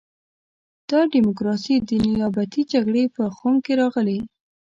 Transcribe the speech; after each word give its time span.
دا 0.89 0.99
ډیموکراسي 1.13 1.75
د 1.87 1.89
نیابتي 2.05 2.61
جګړې 2.73 3.03
په 3.15 3.23
خُم 3.37 3.55
کې 3.65 3.73
راغلې. 3.81 4.19